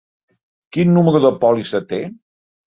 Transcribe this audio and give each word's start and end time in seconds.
Quin 0.77 0.89
número 0.95 1.23
de 1.27 1.33
pòlissa 1.45 1.85
té? 1.95 2.03